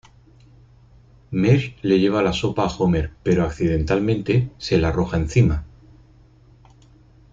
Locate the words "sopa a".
2.33-2.75